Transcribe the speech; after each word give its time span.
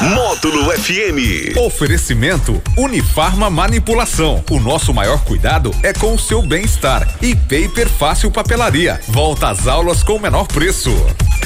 Módulo 0.00 0.70
FM. 0.70 1.56
Oferecimento 1.56 2.62
Unifarma 2.76 3.50
Manipulação. 3.50 4.44
O 4.50 4.60
nosso 4.60 4.94
maior 4.94 5.24
cuidado 5.24 5.74
é 5.82 5.92
com 5.92 6.14
o 6.14 6.18
seu 6.18 6.40
bem-estar. 6.40 7.08
E 7.20 7.34
Paper 7.34 7.88
Fácil 7.88 8.30
Papelaria. 8.30 9.00
Volta 9.08 9.48
às 9.48 9.66
aulas 9.66 10.02
com 10.02 10.14
o 10.14 10.20
menor 10.20 10.46
preço. 10.46 10.90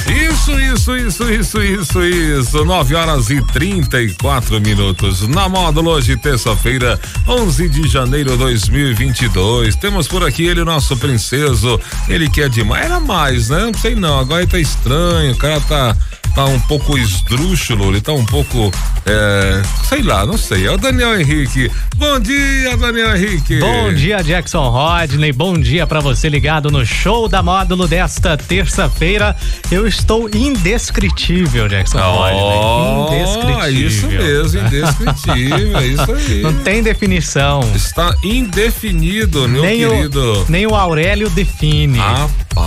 Isso, 0.06 0.52
isso, 0.60 0.96
isso, 0.96 1.32
isso, 1.32 1.62
isso, 1.62 2.04
isso. 2.04 2.64
9 2.64 2.94
horas 2.94 3.30
e 3.30 3.42
34 3.42 4.60
minutos. 4.60 5.26
Na 5.26 5.48
módulo 5.48 5.90
hoje, 5.90 6.16
terça-feira, 6.16 7.00
11 7.26 7.68
de 7.68 7.88
janeiro 7.88 8.32
de 8.32 8.36
2022. 8.36 9.74
Temos 9.76 10.06
por 10.06 10.22
aqui 10.22 10.44
ele, 10.44 10.62
nosso 10.62 10.96
princeso. 10.96 11.80
Ele 12.08 12.28
que 12.30 12.42
é 12.42 12.48
demais. 12.48 12.84
Era 12.84 13.00
mais, 13.00 13.48
né? 13.48 13.64
Não 13.64 13.74
sei 13.74 13.94
não. 13.94 14.20
Agora 14.20 14.42
ele 14.42 14.50
tá 14.50 14.58
estranho. 14.58 15.32
O 15.32 15.36
cara 15.36 15.60
tá 15.60 15.96
tá 16.36 16.44
um 16.44 16.60
pouco 16.60 16.98
esdrúxulo, 16.98 17.88
ele 17.88 18.00
tá 18.02 18.12
um 18.12 18.26
pouco, 18.26 18.70
é, 19.06 19.62
sei 19.88 20.02
lá, 20.02 20.26
não 20.26 20.36
sei. 20.36 20.66
É 20.66 20.70
o 20.70 20.76
Daniel 20.76 21.18
Henrique. 21.18 21.72
Bom 21.96 22.20
dia, 22.20 22.76
Daniel 22.76 23.16
Henrique. 23.16 23.58
Bom 23.58 23.90
dia, 23.94 24.22
Jackson 24.22 24.68
Rodney. 24.68 25.32
Bom 25.32 25.58
dia 25.58 25.86
para 25.86 25.98
você 26.00 26.28
ligado 26.28 26.70
no 26.70 26.84
show 26.84 27.26
da 27.26 27.42
módulo 27.42 27.88
desta 27.88 28.36
terça-feira. 28.36 29.34
Eu 29.70 29.86
estou 29.86 30.28
indescritível, 30.28 31.68
Jackson 31.68 32.00
oh, 32.00 32.16
Rodney. 32.18 33.16
Indescritível. 33.16 33.86
Isso 33.86 34.06
mesmo, 34.06 34.66
indescritível, 34.66 35.78
é 35.78 35.86
isso 35.86 36.12
aí. 36.12 36.42
Não 36.44 36.52
tem 36.52 36.82
definição. 36.82 37.60
Está 37.74 38.14
indefinido, 38.22 39.48
meu 39.48 39.62
nem 39.62 39.78
querido. 39.78 40.42
O, 40.42 40.50
nem 40.50 40.66
o 40.66 40.74
Aurélio 40.74 41.30
define. 41.30 41.98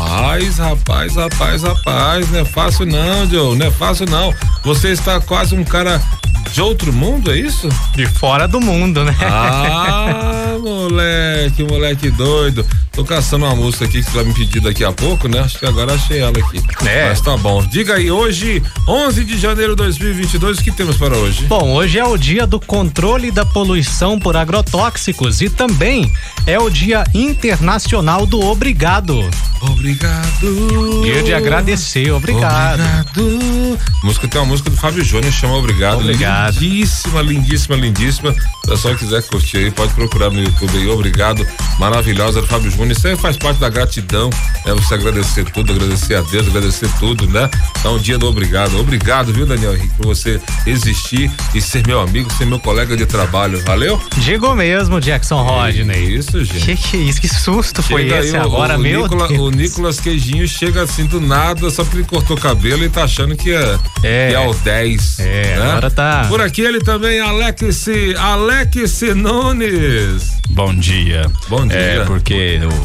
Rapaz, 0.09 0.57
rapaz, 0.57 1.15
rapaz, 1.15 1.63
rapaz, 1.63 2.31
não 2.31 2.39
é 2.39 2.45
fácil 2.45 2.85
não, 2.87 3.29
Joe 3.29 3.55
não 3.55 3.67
é 3.67 3.71
fácil 3.71 4.07
não. 4.07 4.33
Você 4.63 4.89
está 4.89 5.21
quase 5.21 5.55
um 5.55 5.63
cara 5.63 6.01
de 6.51 6.61
outro 6.61 6.91
mundo, 6.91 7.31
é 7.31 7.37
isso? 7.37 7.69
De 7.95 8.07
fora 8.07 8.47
do 8.47 8.59
mundo, 8.59 9.03
né? 9.03 9.15
Ah, 9.21 10.57
moleque, 10.59 11.63
moleque 11.63 12.09
doido. 12.09 12.65
Tô 12.99 13.05
caçando 13.05 13.45
uma 13.45 13.55
música 13.55 13.85
aqui 13.85 14.03
que 14.03 14.11
você 14.11 14.17
vai 14.17 14.25
me 14.25 14.33
pedir 14.33 14.59
daqui 14.59 14.83
a 14.83 14.91
pouco, 14.91 15.29
né? 15.29 15.39
Acho 15.39 15.57
que 15.57 15.65
agora 15.65 15.93
achei 15.93 16.19
ela 16.19 16.31
aqui. 16.31 16.61
É. 16.85 17.07
Mas 17.07 17.21
tá 17.21 17.37
bom. 17.37 17.65
Diga 17.65 17.93
aí, 17.93 18.11
hoje, 18.11 18.61
11 18.85 19.23
de 19.23 19.37
janeiro 19.37 19.71
de 19.71 19.77
2022, 19.83 20.57
o 20.57 20.61
que 20.61 20.69
temos 20.69 20.97
para 20.97 21.15
hoje? 21.15 21.45
Bom, 21.45 21.75
hoje 21.75 21.97
é 21.97 22.05
o 22.05 22.17
dia 22.17 22.45
do 22.45 22.59
controle 22.59 23.31
da 23.31 23.45
poluição 23.45 24.19
por 24.19 24.35
agrotóxicos 24.35 25.39
e 25.39 25.49
também 25.49 26.11
é 26.45 26.59
o 26.59 26.69
dia 26.69 27.05
internacional 27.13 28.25
do 28.25 28.41
obrigado. 28.41 29.29
Obrigado. 29.61 31.01
Dia 31.03 31.23
de 31.23 31.33
agradecer, 31.33 32.11
obrigado. 32.11 32.81
Obrigado. 32.81 33.79
A 34.01 34.05
música 34.05 34.27
tem 34.27 34.41
uma 34.41 34.47
música 34.47 34.69
do 34.69 34.75
Fábio 34.75 35.03
Júnior, 35.03 35.31
chama 35.31 35.55
Obrigado. 35.55 35.99
Obrigado. 35.99 36.59
Lindíssima, 36.59 37.21
lindíssima, 37.21 37.75
lindíssima. 37.75 38.33
Se 38.33 38.39
o 38.39 38.69
pessoal 38.69 38.95
quiser 38.95 39.23
curtir 39.23 39.57
aí, 39.57 39.71
pode 39.71 39.93
procurar 39.93 40.29
no 40.29 40.41
YouTube 40.41 40.77
aí. 40.77 40.87
Obrigado. 40.87 41.45
Maravilhosa 41.77 42.41
do 42.41 42.47
Fábio 42.47 42.69
Júnior. 42.71 42.88
Isso 42.91 43.07
aí 43.07 43.15
faz 43.15 43.37
parte 43.37 43.59
da 43.59 43.69
gratidão, 43.69 44.29
né? 44.65 44.73
Você 44.73 44.93
agradecer 44.95 45.45
tudo, 45.51 45.71
agradecer 45.73 46.15
a 46.15 46.21
Deus, 46.21 46.47
agradecer 46.47 46.89
tudo, 46.99 47.27
né? 47.27 47.49
Então, 47.79 47.97
dia 47.97 48.17
do 48.17 48.27
obrigado. 48.27 48.77
Obrigado, 48.79 49.31
viu, 49.33 49.45
Daniel 49.45 49.75
Henrique, 49.75 49.93
por 49.95 50.07
você 50.07 50.39
existir 50.65 51.31
e 51.53 51.61
ser 51.61 51.85
meu 51.87 51.99
amigo, 52.01 52.31
ser 52.33 52.45
meu 52.45 52.59
colega 52.59 52.95
de 52.97 53.05
trabalho. 53.05 53.61
Valeu? 53.65 54.01
Digo 54.17 54.53
mesmo, 54.55 54.99
Jackson 54.99 55.41
Rodney. 55.43 56.15
Isso, 56.15 56.43
gente. 56.43 56.65
Que 56.65 56.75
que 56.75 56.97
é 56.97 56.99
isso? 57.01 57.21
Que 57.21 57.27
susto 57.27 57.81
foi 57.83 58.03
Chega 58.03 58.19
esse 58.19 58.35
aí, 58.35 58.41
o- 58.41 58.45
agora, 58.45 58.77
o, 58.77 58.79
meu 58.81 59.03
Nicola- 59.03 59.27
Deus. 59.27 59.39
O 59.39 59.49
Nicolas 59.51 59.99
Queijinho 59.99 60.47
chega 60.47 60.83
assim 60.83 61.05
do 61.05 61.19
nada, 61.21 61.69
só 61.69 61.83
porque 61.83 61.97
ele 61.99 62.05
cortou 62.07 62.35
o 62.35 62.39
cabelo 62.39 62.83
e 62.83 62.89
tá 62.89 63.03
achando 63.03 63.35
que 63.35 63.51
é, 63.51 63.77
É. 64.03 64.27
que 64.29 64.35
é 64.35 64.39
o 64.39 64.53
10. 64.53 65.19
É, 65.19 65.55
né? 65.57 65.61
agora 65.63 65.89
tá- 65.91 66.25
Por 66.27 66.41
aqui 66.41 66.61
ele 66.61 66.79
também, 66.79 67.19
Alex, 67.19 67.87
Alex 68.17 69.01
Nunes. 69.15 70.39
Bom 70.51 70.73
dia. 70.73 71.29
Bom 71.47 71.67
dia. 71.67 71.77
É, 71.77 72.05
porque 72.05 72.59
o 72.63 72.78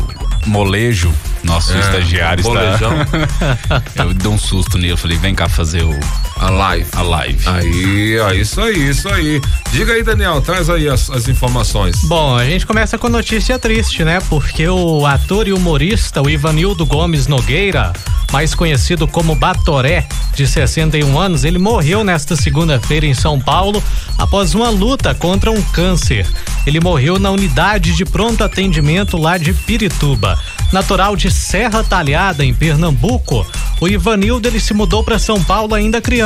molejo, 0.46 1.12
nosso 1.42 1.72
É, 1.72 1.80
estagiário, 1.80 2.44
molejão. 2.44 2.92
está. 3.02 3.82
Eu 4.04 4.14
dei 4.14 4.30
um 4.30 4.38
susto 4.38 4.76
nele, 4.78 4.96
falei, 4.96 5.16
vem 5.18 5.34
cá 5.34 5.48
fazer 5.48 5.82
o, 5.82 5.98
A 6.36 6.50
live. 6.50 6.86
a 6.92 7.02
live. 7.02 7.48
Aí, 7.48 8.18
ó, 8.18 8.32
isso 8.32 8.60
aí, 8.60 8.88
isso 8.88 9.08
aí. 9.08 9.40
Diga 9.72 9.92
aí, 9.92 10.02
Daniel, 10.02 10.40
traz 10.40 10.68
aí 10.68 10.88
as, 10.88 11.08
as 11.10 11.28
informações. 11.28 11.96
Bom, 12.04 12.36
a 12.36 12.44
gente 12.44 12.66
começa 12.66 12.98
com 12.98 13.08
notícia 13.08 13.58
triste, 13.58 14.04
né? 14.04 14.20
Porque 14.28 14.68
o 14.68 15.06
ator 15.06 15.48
e 15.48 15.52
humorista, 15.52 16.20
o 16.20 16.28
Ivanildo 16.28 16.84
Gomes 16.84 17.26
Nogueira, 17.26 17.92
mais 18.32 18.54
conhecido 18.54 19.06
como 19.06 19.34
Batoré, 19.34 20.06
de 20.34 20.46
61 20.46 21.18
anos, 21.18 21.44
ele 21.44 21.58
morreu 21.58 22.02
nesta 22.02 22.34
segunda-feira 22.34 23.06
em 23.06 23.14
São 23.14 23.40
Paulo 23.40 23.82
após 24.18 24.54
uma 24.54 24.68
luta 24.70 25.14
contra 25.14 25.50
um 25.50 25.62
câncer. 25.62 26.26
Ele 26.66 26.80
morreu 26.80 27.18
na 27.18 27.30
unidade 27.30 27.94
de 27.94 28.04
pronto 28.04 28.42
atendimento 28.42 29.16
lá 29.16 29.38
de 29.38 29.52
Pirituba. 29.52 30.38
Natural 30.72 31.14
de 31.14 31.30
Serra 31.30 31.84
Talhada, 31.84 32.44
em 32.44 32.52
Pernambuco, 32.52 33.46
o 33.80 33.86
Ivanildo 33.86 34.48
ele 34.48 34.58
se 34.58 34.74
mudou 34.74 35.04
para 35.04 35.18
São 35.18 35.42
Paulo 35.42 35.74
ainda 35.74 36.00
criança. 36.00 36.23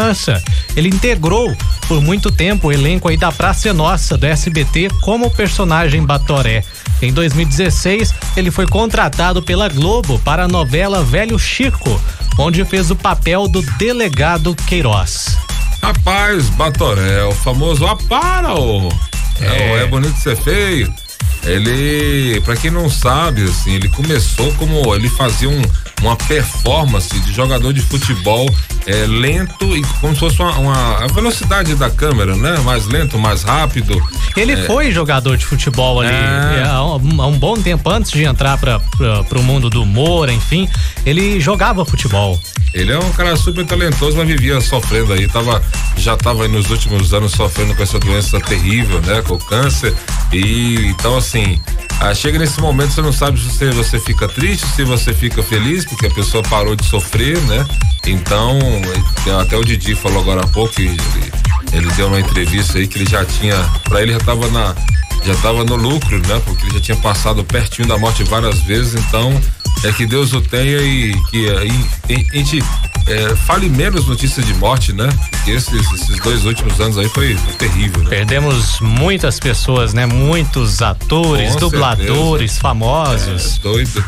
Ele 0.76 0.88
integrou 0.88 1.54
por 1.86 2.00
muito 2.00 2.30
tempo 2.30 2.68
o 2.68 2.72
elenco 2.72 3.08
aí 3.08 3.16
da 3.16 3.32
Praça 3.32 3.68
é 3.68 3.72
Nossa 3.72 4.16
do 4.16 4.26
SBT 4.26 4.88
como 5.00 5.30
personagem 5.30 6.04
Batoré. 6.04 6.64
Em 7.00 7.12
2016, 7.12 8.14
ele 8.36 8.50
foi 8.50 8.66
contratado 8.66 9.42
pela 9.42 9.68
Globo 9.68 10.18
para 10.20 10.44
a 10.44 10.48
novela 10.48 11.04
Velho 11.04 11.38
Chico, 11.38 12.00
onde 12.38 12.64
fez 12.64 12.90
o 12.90 12.96
papel 12.96 13.48
do 13.48 13.62
delegado 13.78 14.54
Queiroz. 14.54 15.36
Rapaz, 15.82 16.48
Batoré, 16.50 17.24
o 17.24 17.32
famoso 17.32 17.86
apara, 17.86 18.54
ô. 18.54 18.88
É. 19.40 19.46
É. 19.46 19.82
é 19.82 19.86
bonito 19.86 20.16
ser 20.18 20.36
feio. 20.36 20.92
Ele, 21.44 22.40
pra 22.40 22.56
quem 22.56 22.70
não 22.70 22.90
sabe, 22.90 23.44
assim, 23.44 23.74
ele 23.74 23.88
começou 23.88 24.52
como 24.54 24.94
ele 24.94 25.08
fazia 25.08 25.48
um, 25.48 25.62
uma 26.00 26.16
performance 26.16 27.18
de 27.20 27.32
jogador 27.32 27.72
de 27.72 27.80
futebol 27.80 28.48
é, 28.86 29.04
lento 29.06 29.76
e 29.76 29.82
como 30.00 30.14
se 30.14 30.20
fosse 30.20 30.40
uma, 30.40 30.52
uma- 30.58 31.04
a 31.04 31.06
velocidade 31.08 31.74
da 31.74 31.90
câmera, 31.90 32.34
né? 32.36 32.58
Mais 32.64 32.86
lento, 32.86 33.18
mais 33.18 33.42
rápido. 33.42 34.00
Ele 34.36 34.56
foi 34.66 34.90
jogador 34.92 35.36
de 35.36 35.44
futebol 35.44 36.00
ali 36.00 36.10
É. 36.10 36.60
é, 36.60 36.68
há, 36.68 36.82
um, 36.82 37.22
há 37.22 37.26
um 37.26 37.38
bom 37.38 37.54
tempo 37.56 37.90
antes 37.90 38.10
de 38.10 38.24
entrar 38.24 38.56
para 38.58 38.80
o 39.38 39.42
mundo 39.42 39.68
do 39.68 39.82
humor, 39.82 40.28
enfim. 40.28 40.68
Ele 41.04 41.40
jogava 41.40 41.84
futebol. 41.84 42.38
Ele 42.74 42.92
é 42.92 42.98
um 42.98 43.12
cara 43.12 43.36
super 43.36 43.64
talentoso, 43.64 44.16
mas 44.16 44.26
vivia 44.26 44.60
sofrendo 44.60 45.12
aí, 45.12 45.26
tava, 45.26 45.62
já 45.96 46.14
estava 46.14 46.46
nos 46.48 46.70
últimos 46.70 47.14
anos 47.14 47.32
sofrendo 47.32 47.74
com 47.74 47.82
essa 47.82 47.98
doença 47.98 48.38
terrível, 48.40 49.00
né? 49.00 49.22
Com 49.22 49.34
o 49.34 49.38
câncer. 49.38 49.94
E 50.32 50.86
então 50.86 51.16
assim, 51.16 51.60
ah, 52.00 52.14
chega 52.14 52.38
nesse 52.38 52.60
momento 52.60 52.92
você 52.92 53.02
não 53.02 53.12
sabe 53.12 53.40
se 53.40 53.46
você, 53.46 53.70
você 53.70 53.98
fica 53.98 54.28
triste, 54.28 54.66
se 54.66 54.84
você 54.84 55.12
fica 55.12 55.42
feliz, 55.42 55.84
porque 55.84 56.06
a 56.06 56.10
pessoa 56.10 56.42
parou 56.44 56.76
de 56.76 56.84
sofrer, 56.84 57.40
né? 57.42 57.66
Então, 58.06 58.58
eh, 59.26 59.40
até 59.40 59.56
o 59.56 59.64
Didi 59.64 59.94
falou 59.94 60.20
agora 60.20 60.44
há 60.44 60.46
pouco 60.46 60.80
ele, 60.80 60.96
ele 61.72 61.90
deu 61.92 62.06
uma 62.06 62.20
entrevista 62.20 62.78
aí 62.78 62.86
que 62.86 62.98
ele 62.98 63.10
já 63.10 63.24
tinha, 63.24 63.56
pra 63.84 64.02
ele 64.02 64.12
já 64.12 64.20
tava 64.20 64.48
na 64.48 64.74
já 65.24 65.34
tava 65.36 65.64
no 65.64 65.74
lucro, 65.74 66.18
né? 66.26 66.40
Porque 66.44 66.64
ele 66.66 66.74
já 66.74 66.80
tinha 66.80 66.96
passado 66.98 67.44
pertinho 67.44 67.88
da 67.88 67.98
morte 67.98 68.22
várias 68.24 68.60
vezes, 68.60 68.94
então 68.94 69.38
é 69.84 69.92
que 69.92 70.06
Deus 70.06 70.32
o 70.32 70.40
tenha 70.40 70.78
e 70.78 71.14
que 71.30 71.46
e- 72.08 72.26
a 72.32 72.36
gente 72.36 72.62
eh, 73.06 73.34
fale 73.46 73.68
menos 73.68 74.06
notícias 74.06 74.44
de 74.46 74.52
morte, 74.54 74.92
né? 74.92 75.08
Porque 75.30 75.52
esses, 75.52 75.92
esses 75.92 76.18
dois 76.20 76.44
últimos 76.44 76.80
anos 76.80 76.98
aí 76.98 77.08
foi, 77.08 77.34
foi 77.36 77.54
terrível, 77.54 78.02
né? 78.02 78.10
Perdemos 78.10 78.80
muitas 78.80 79.38
pessoas, 79.40 79.94
né? 79.94 80.04
Muitos 80.06 80.82
atores, 80.82 81.52
Com 81.54 81.60
dubladores, 81.60 82.52
certeza. 82.52 82.60
famosos. 82.60 83.56
É, 83.56 83.60
doido. 83.62 84.04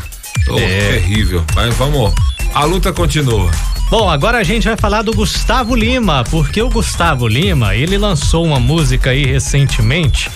Oh, 0.49 0.57
É. 0.59 0.91
Terrível. 0.93 1.43
Mas 1.55 1.73
vamos. 1.75 2.13
A 2.53 2.63
luta 2.65 2.91
continua. 2.91 3.49
Bom, 3.89 4.09
agora 4.09 4.37
a 4.37 4.43
gente 4.43 4.67
vai 4.67 4.77
falar 4.77 5.01
do 5.01 5.11
Gustavo 5.13 5.75
Lima, 5.75 6.23
porque 6.31 6.61
o 6.61 6.69
Gustavo 6.69 7.27
Lima, 7.27 7.75
ele 7.75 7.97
lançou 7.97 8.45
uma 8.45 8.59
música 8.59 9.09
aí 9.09 9.25
recentemente 9.25 10.29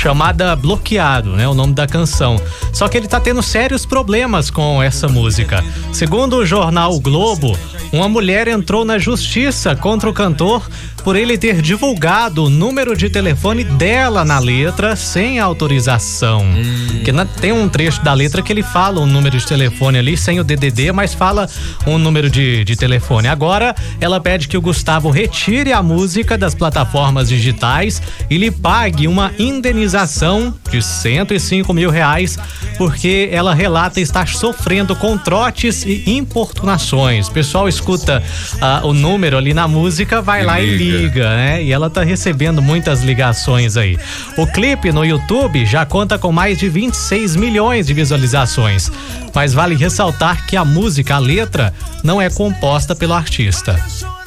chamada 0.00 0.56
Bloqueado, 0.56 1.36
né? 1.36 1.46
O 1.46 1.52
nome 1.52 1.74
da 1.74 1.86
canção. 1.86 2.40
Só 2.72 2.88
que 2.88 2.96
ele 2.96 3.06
tá 3.06 3.20
tendo 3.20 3.42
sérios 3.42 3.84
problemas 3.84 4.50
com 4.50 4.82
essa 4.82 5.06
música. 5.08 5.62
Segundo 5.92 6.36
o 6.36 6.46
jornal 6.46 6.98
Globo, 6.98 7.54
uma 7.92 8.08
mulher 8.08 8.48
entrou 8.48 8.82
na 8.82 8.96
justiça 8.98 9.76
contra 9.76 10.08
o 10.08 10.14
cantor 10.14 10.66
por 11.00 11.16
ele 11.16 11.36
ter 11.38 11.60
divulgado 11.60 12.44
o 12.44 12.50
número 12.50 12.96
de 12.96 13.08
telefone 13.08 13.64
dela 13.64 14.24
na 14.24 14.38
letra 14.38 14.94
sem 14.96 15.38
autorização. 15.38 16.42
Hum. 16.42 17.02
Que 17.04 17.12
tem 17.40 17.52
um 17.52 17.68
trecho 17.68 18.02
da 18.02 18.12
letra 18.12 18.42
que 18.42 18.52
ele 18.52 18.62
fala 18.62 19.00
o 19.00 19.06
número 19.06 19.38
de 19.38 19.46
telefone 19.46 19.98
ali 19.98 20.16
sem 20.16 20.38
o 20.38 20.44
DDD, 20.44 20.92
mas 20.92 21.14
fala 21.14 21.48
um 21.86 21.98
número 21.98 22.30
de, 22.30 22.64
de 22.64 22.76
telefone. 22.76 23.28
Agora, 23.28 23.74
ela 24.00 24.20
pede 24.20 24.48
que 24.48 24.56
o 24.56 24.60
Gustavo 24.60 25.10
retire 25.10 25.72
a 25.72 25.82
música 25.82 26.36
das 26.36 26.54
plataformas 26.54 27.28
digitais 27.28 28.00
e 28.28 28.36
lhe 28.36 28.50
pague 28.50 29.08
uma 29.08 29.32
indenização 29.38 30.54
de 30.70 30.82
105 30.82 31.72
mil 31.72 31.90
reais, 31.90 32.38
porque 32.76 33.28
ela 33.32 33.54
relata 33.54 34.00
estar 34.00 34.28
sofrendo 34.28 34.94
com 34.94 35.16
trotes 35.16 35.84
e 35.84 36.04
importunações. 36.06 37.28
O 37.28 37.32
pessoal 37.32 37.68
escuta 37.68 38.22
ah, 38.60 38.82
o 38.84 38.92
número 38.92 39.36
ali 39.36 39.54
na 39.54 39.66
música, 39.66 40.20
vai 40.20 40.44
lá 40.44 40.60
e 40.60 40.76
liga. 40.76 40.89
Né? 41.36 41.62
E 41.62 41.72
ela 41.72 41.90
tá 41.90 42.02
recebendo 42.02 42.60
muitas 42.60 43.02
ligações 43.02 43.76
aí. 43.76 43.98
O 44.36 44.46
clipe 44.46 44.92
no 44.92 45.04
YouTube 45.04 45.64
já 45.66 45.84
conta 45.86 46.18
com 46.18 46.32
mais 46.32 46.58
de 46.58 46.68
26 46.68 47.36
milhões 47.36 47.86
de 47.86 47.94
visualizações. 47.94 48.90
Mas 49.34 49.52
vale 49.52 49.74
ressaltar 49.74 50.46
que 50.46 50.56
a 50.56 50.64
música, 50.64 51.16
a 51.16 51.18
letra, 51.18 51.72
não 52.02 52.20
é 52.20 52.28
composta 52.28 52.94
pelo 52.94 53.14
artista. 53.14 53.78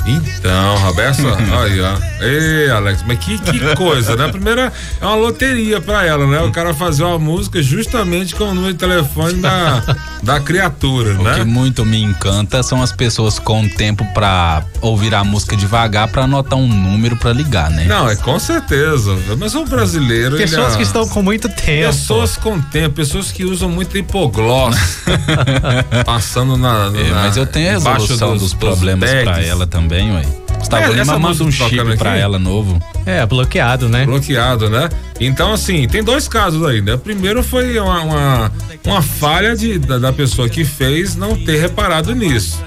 Então, 0.05 0.77
Roberto, 0.79 1.21
aí, 1.63 1.79
ó. 1.81 1.97
Ei, 2.23 2.69
Alex, 2.69 3.03
mas 3.07 3.19
que, 3.19 3.38
que 3.38 3.75
coisa, 3.75 4.15
né? 4.15 4.27
Primeiro 4.29 4.61
é 4.61 4.71
uma 5.01 5.15
loteria 5.15 5.79
pra 5.81 6.05
ela, 6.05 6.25
né? 6.27 6.39
O 6.41 6.51
cara 6.51 6.73
fazer 6.73 7.03
uma 7.03 7.17
música 7.19 7.61
justamente 7.61 8.35
com 8.35 8.45
o 8.45 8.53
número 8.53 8.73
de 8.73 8.79
telefone 8.79 9.33
da, 9.35 9.81
da 10.21 10.39
criatura, 10.39 11.13
O 11.13 11.17
que 11.17 11.23
né? 11.23 11.44
muito 11.45 11.85
me 11.85 12.01
encanta 12.01 12.61
são 12.63 12.81
as 12.81 12.91
pessoas 12.91 13.39
com 13.39 13.67
tempo 13.67 14.05
pra 14.13 14.63
ouvir 14.81 15.13
a 15.15 15.23
música 15.23 15.55
devagar 15.55 16.07
pra 16.09 16.23
anotar 16.23 16.57
um 16.59 16.67
número 16.67 17.15
pra 17.15 17.31
ligar, 17.31 17.69
né? 17.69 17.85
Não, 17.85 18.09
é 18.09 18.15
com 18.15 18.38
certeza. 18.39 19.17
Mas 19.38 19.56
o 19.56 19.65
brasileiro. 19.65 20.35
ele 20.35 20.44
Pessoas 20.44 20.73
é- 20.73 20.77
que 20.77 20.83
estão 20.83 21.07
com 21.07 21.21
muito 21.21 21.47
tempo. 21.49 21.88
Pessoas 21.88 22.35
com 22.38 22.59
tempo, 22.61 22.95
pessoas 22.95 23.31
que 23.31 23.45
usam 23.45 23.69
muito 23.69 23.97
hipogloss. 23.97 24.75
passando 26.06 26.57
na, 26.57 26.91
É, 26.95 27.09
na- 27.09 27.15
mas 27.23 27.38
eu 27.38 27.45
tenho 27.45 27.69
a 27.69 27.71
resolução 27.73 28.38
dos, 28.38 28.53
problemas 28.53 29.09
bags. 29.09 29.23
pra 29.23 29.41
ela 29.44 29.65
também, 29.67 29.93
ué. 30.01 30.24
Gustavo 30.57 30.84
É, 30.84 30.95
Lima 30.95 31.19
manda 31.19 31.44
um 31.44 31.51
chip 31.51 31.98
pra 31.98 32.18
ela 32.18 32.40
novo. 32.40 32.81
É, 33.06 33.25
bloqueado, 33.25 33.90
né? 33.90 34.06
bloqueado, 34.06 34.69
né? 34.69 34.90
Então, 35.19 35.54
assim, 35.54 35.88
tem 35.88 36.04
dois 36.04 36.28
casos 36.28 36.66
aí, 36.66 36.81
né? 36.81 36.98
Primeiro 36.98 37.44
foi 37.44 37.78
uma, 37.78 38.01
uma, 38.01 38.51
uma 38.86 39.01
falha 39.01 39.56
de, 39.56 39.78
da, 39.78 39.98
da 39.98 40.13
pessoa 40.13 40.48
que 40.48 40.63
fez 40.63 41.16
não 41.16 41.36
ter 41.36 41.60
reparado 41.60 42.16
nisso. 42.16 42.63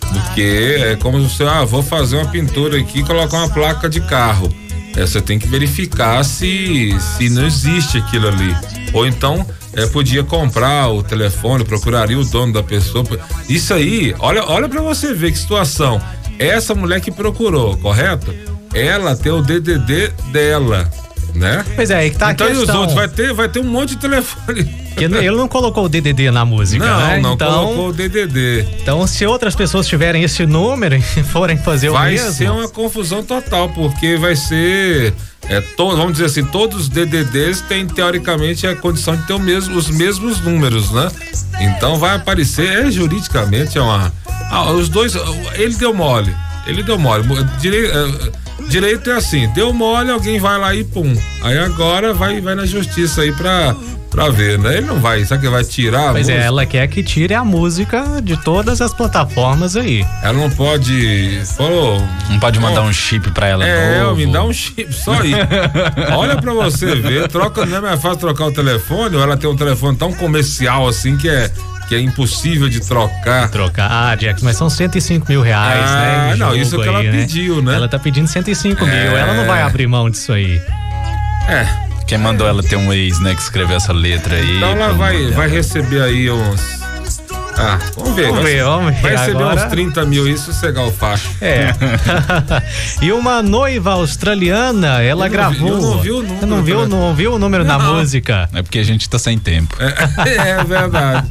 Porque 0.00 0.76
é 0.80 0.96
como 0.96 1.20
se 1.20 1.36
você, 1.36 1.44
ah, 1.44 1.64
vou 1.64 1.82
fazer 1.82 2.16
uma 2.16 2.26
pintura 2.26 2.78
aqui 2.78 3.00
e 3.00 3.04
colocar 3.04 3.38
uma 3.38 3.50
placa 3.50 3.88
de 3.88 4.00
carro. 4.00 4.52
É, 4.96 5.06
você 5.06 5.20
tem 5.20 5.38
que 5.38 5.46
verificar 5.46 6.24
se, 6.24 6.96
se 6.98 7.30
não 7.30 7.46
existe 7.46 7.98
aquilo 7.98 8.28
ali. 8.28 8.56
Ou 8.92 9.06
então, 9.06 9.46
é, 9.74 9.86
podia 9.86 10.24
comprar 10.24 10.88
o 10.88 11.02
telefone, 11.02 11.64
procuraria 11.64 12.18
o 12.18 12.24
dono 12.24 12.52
da 12.52 12.62
pessoa. 12.62 13.04
Isso 13.48 13.72
aí, 13.72 14.14
olha, 14.18 14.44
olha 14.44 14.68
para 14.68 14.80
você 14.80 15.14
ver 15.14 15.30
que 15.30 15.38
situação. 15.38 16.00
Essa 16.38 16.74
mulher 16.74 17.00
que 17.00 17.10
procurou, 17.10 17.76
correto? 17.78 18.34
Ela 18.74 19.16
tem 19.16 19.32
o 19.32 19.42
DDD 19.42 20.08
dela, 20.30 20.88
né? 21.34 21.64
Pois 21.74 21.90
é, 21.90 21.96
aí 21.96 22.10
que 22.10 22.18
tá 22.18 22.32
então 22.32 22.46
a 22.46 22.50
e 22.50 22.52
os 22.52 22.58
questão. 22.60 22.80
outros? 22.80 22.96
Vai 22.96 23.08
ter, 23.08 23.32
vai 23.32 23.48
ter 23.48 23.60
um 23.60 23.64
monte 23.64 23.90
de 23.90 23.96
telefone. 23.96 24.87
Que 24.98 25.04
ele 25.04 25.30
não 25.36 25.48
colocou 25.48 25.84
o 25.84 25.88
DDD 25.88 26.30
na 26.30 26.44
música, 26.44 26.84
Não, 26.84 26.98
né? 26.98 27.18
não 27.20 27.34
então, 27.34 27.52
colocou 27.64 27.88
o 27.88 27.92
DDD. 27.92 28.66
então, 28.82 29.06
se 29.06 29.24
outras 29.26 29.54
pessoas 29.54 29.86
tiverem 29.86 30.22
esse 30.22 30.44
número 30.46 30.96
e 30.96 31.02
forem 31.24 31.56
fazer 31.56 31.88
o 31.90 31.92
Vai 31.92 32.12
mesmo, 32.12 32.32
ser 32.32 32.50
uma 32.50 32.68
confusão 32.68 33.22
total, 33.22 33.68
porque 33.70 34.16
vai 34.16 34.34
ser. 34.36 35.14
É, 35.48 35.60
to, 35.60 35.96
vamos 35.96 36.12
dizer 36.12 36.26
assim, 36.26 36.44
todos 36.44 36.82
os 36.82 36.88
DDDs 36.88 37.62
têm 37.62 37.86
teoricamente 37.86 38.66
a 38.66 38.76
condição 38.76 39.16
de 39.16 39.22
ter 39.26 39.32
o 39.32 39.38
mesmo, 39.38 39.76
os 39.76 39.88
mesmos 39.88 40.40
números, 40.40 40.90
né? 40.90 41.08
Então 41.60 41.96
vai 41.96 42.16
aparecer, 42.16 42.86
é 42.86 42.90
juridicamente 42.90 43.78
é 43.78 43.80
uma. 43.80 44.12
Ah, 44.50 44.70
os 44.72 44.88
dois, 44.88 45.14
ele 45.54 45.74
deu 45.74 45.94
mole, 45.94 46.34
ele 46.66 46.82
deu 46.82 46.98
mole. 46.98 47.24
Direito, 47.60 48.32
direito 48.68 49.10
é 49.10 49.14
assim, 49.14 49.48
deu 49.54 49.72
mole, 49.72 50.10
alguém 50.10 50.38
vai 50.38 50.58
lá 50.58 50.74
e 50.74 50.84
pum. 50.84 51.16
Aí 51.42 51.58
agora 51.58 52.12
vai, 52.12 52.40
vai 52.40 52.54
na 52.54 52.66
justiça 52.66 53.22
aí 53.22 53.32
pra, 53.32 53.74
pra 54.10 54.28
ver, 54.30 54.58
né? 54.58 54.78
Ele 54.78 54.86
não 54.86 54.98
vai, 55.00 55.24
sabe 55.24 55.42
que 55.42 55.48
vai 55.48 55.62
tirar 55.64 56.08
a 56.08 56.12
Pois 56.12 56.28
é, 56.28 56.32
música? 56.32 56.46
ela 56.46 56.66
quer 56.66 56.86
que 56.88 57.02
tire 57.02 57.34
a 57.34 57.44
música 57.44 58.20
de 58.22 58.36
todas 58.42 58.80
as 58.80 58.92
plataformas 58.94 59.76
aí. 59.76 60.04
Ela 60.22 60.32
não 60.34 60.50
pode. 60.50 61.40
Falou, 61.56 62.02
Não 62.30 62.38
pode 62.40 62.58
mandar 62.58 62.82
um 62.82 62.92
chip 62.92 63.30
pra 63.32 63.46
ela 63.48 63.66
É, 63.66 64.00
novo. 64.02 64.16
me 64.16 64.26
dá 64.26 64.42
um 64.44 64.52
chip, 64.52 64.92
só 64.92 65.12
aí. 65.20 65.32
Olha 66.16 66.36
pra 66.36 66.52
você 66.52 66.94
ver, 66.94 67.28
troca, 67.28 67.64
não 67.66 67.78
é 67.78 67.80
mais 67.80 68.00
fácil 68.00 68.18
trocar 68.18 68.46
o 68.46 68.52
telefone, 68.52 69.16
ou 69.16 69.22
ela 69.22 69.36
tem 69.36 69.48
um 69.48 69.56
telefone 69.56 69.96
tão 69.96 70.12
comercial 70.12 70.88
assim 70.88 71.16
que 71.16 71.28
é, 71.28 71.50
que 71.88 71.94
é 71.94 72.00
impossível 72.00 72.68
de 72.68 72.80
trocar. 72.80 73.48
Trocar. 73.50 73.88
Ah, 73.90 74.16
Jax, 74.18 74.42
mas 74.42 74.56
são 74.56 74.68
105 74.70 75.26
mil 75.28 75.42
reais, 75.42 75.84
Ah, 75.90 76.28
né? 76.30 76.36
não, 76.36 76.54
isso 76.54 76.74
é 76.74 76.78
o 76.78 76.82
que 76.82 76.88
ela 76.88 76.98
aí, 77.00 77.10
pediu, 77.10 77.62
né? 77.62 77.74
Ela 77.74 77.88
tá 77.88 77.98
pedindo 77.98 78.26
105 78.28 78.84
É. 78.84 78.86
mil. 78.86 79.16
Ela 79.16 79.34
não 79.34 79.46
vai 79.46 79.62
abrir 79.62 79.86
mão 79.86 80.08
disso 80.10 80.32
aí. 80.32 80.60
É, 81.48 81.66
Quem 82.08 82.18
mandou 82.18 82.48
ela 82.48 82.62
ter 82.62 82.76
um 82.76 82.92
ex, 82.92 83.20
né, 83.20 83.34
que 83.34 83.42
escreveu 83.42 83.76
essa 83.76 83.92
letra 83.92 84.34
aí. 84.36 84.56
então 84.56 84.70
ela 84.70 84.92
vai, 84.94 85.30
vai 85.30 85.48
receber 85.48 86.02
aí 86.02 86.30
uns. 86.30 86.78
Ah, 87.60 87.76
vamos 87.96 88.14
ver. 88.14 88.28
Vamos 88.28 88.44
ver, 88.44 88.62
vamos 88.64 88.94
ver 88.94 89.00
Vai 89.02 89.10
receber 89.16 89.42
agora. 89.42 89.64
uns 89.66 89.70
30 89.70 90.04
mil 90.06 90.28
e 90.28 90.38
sossegar 90.38 90.84
o 90.86 90.92
facho. 90.92 91.28
É. 91.40 91.74
e 93.02 93.10
uma 93.12 93.42
noiva 93.42 93.92
australiana, 93.92 95.02
ela 95.02 95.26
Eu 95.26 95.30
gravou. 95.30 95.68
eu 95.68 95.80
não 95.80 95.98
vi 96.00 96.10
o 96.12 96.22
número, 96.22 96.38
Você 96.40 96.46
não 96.46 96.62
viu, 96.62 96.80
né? 96.82 96.86
não 96.88 97.14
viu 97.14 97.34
o 97.34 97.38
número 97.38 97.64
da 97.64 97.76
Não. 97.78 97.96
música? 97.96 98.48
É 98.54 98.62
porque 98.62 98.78
a 98.78 98.84
gente 98.84 99.08
tá 99.10 99.18
sem 99.18 99.36
tempo. 99.38 99.76
É, 99.80 100.50
é 100.60 100.64
verdade. 100.64 101.26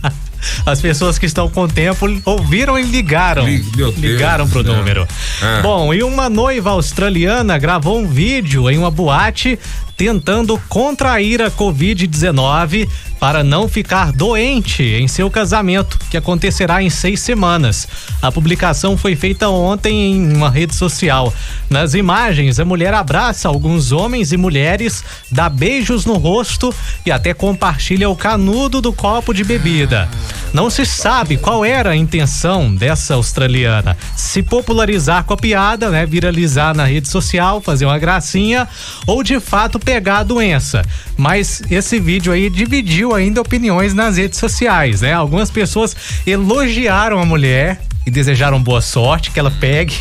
As 0.65 0.79
pessoas 0.79 1.17
que 1.17 1.25
estão 1.25 1.49
com 1.49 1.67
tempo 1.67 2.05
ouviram 2.25 2.77
e 2.77 2.83
ligaram. 2.83 3.43
Li- 3.45 3.65
meu 3.75 3.91
Deus 3.91 3.95
ligaram 3.97 4.47
pro 4.47 4.61
número. 4.63 5.07
Ah. 5.41 5.61
Bom, 5.61 5.93
e 5.93 6.03
uma 6.03 6.29
noiva 6.29 6.71
australiana 6.71 7.57
gravou 7.57 7.99
um 7.99 8.07
vídeo 8.07 8.69
em 8.69 8.77
uma 8.77 8.91
boate 8.91 9.59
tentando 9.97 10.61
contrair 10.69 11.41
a 11.41 11.49
Covid-19 11.49 12.87
para 13.19 13.43
não 13.43 13.67
ficar 13.67 14.11
doente 14.11 14.83
em 14.83 15.07
seu 15.07 15.27
casamento, 15.29 15.97
que 16.11 16.17
acontecerá 16.17 16.83
em 16.83 16.89
seis 16.89 17.19
semanas. 17.19 17.87
A 18.21 18.31
publicação 18.31 18.95
foi 18.95 19.15
feita 19.15 19.49
ontem 19.49 20.13
em 20.13 20.33
uma 20.35 20.51
rede 20.51 20.75
social. 20.75 21.33
Nas 21.67 21.95
imagens, 21.95 22.59
a 22.59 22.65
mulher 22.65 22.93
abraça 22.93 23.47
alguns 23.47 23.91
homens 23.91 24.31
e 24.31 24.37
mulheres, 24.37 25.03
dá 25.31 25.49
beijos 25.49 26.05
no 26.05 26.13
rosto 26.13 26.71
e 27.05 27.11
até 27.11 27.33
compartilha 27.33 28.07
o 28.07 28.15
canudo 28.15 28.81
do 28.81 28.93
copo 28.93 29.33
de 29.33 29.43
bebida. 29.43 30.07
Não 30.53 30.69
se 30.69 30.85
sabe 30.85 31.37
qual 31.37 31.65
era 31.65 31.89
a 31.89 31.95
intenção 31.95 32.73
dessa 32.73 33.15
australiana. 33.15 33.97
Se 34.15 34.43
popularizar 34.43 35.23
com 35.27 35.33
a 35.33 35.37
piada, 35.37 35.89
né? 35.91 36.05
Viralizar 36.05 36.75
na 36.75 36.85
rede 36.85 37.07
social, 37.07 37.61
fazer 37.61 37.85
uma 37.85 37.99
gracinha, 37.99 38.67
ou 39.05 39.21
de 39.21 39.39
fato 39.39 39.77
pegar 39.77 40.19
a 40.19 40.23
doença. 40.23 40.83
Mas 41.15 41.61
esse 41.69 41.99
vídeo 41.99 42.33
aí 42.33 42.49
dividiu 42.49 43.13
ainda 43.13 43.41
opiniões 43.41 43.93
nas 43.93 44.17
redes 44.17 44.39
sociais, 44.39 45.01
né? 45.01 45.13
Algumas 45.13 45.51
pessoas 45.51 45.95
elogiaram 46.25 47.19
a 47.19 47.25
mulher 47.25 47.81
e 48.05 48.09
desejaram 48.09 48.63
boa 48.63 48.81
sorte, 48.81 49.29
que 49.29 49.39
ela 49.39 49.51
pegue. 49.51 49.95